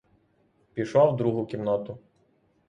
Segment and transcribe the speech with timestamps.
[0.73, 1.97] Пішла в другу кімнату.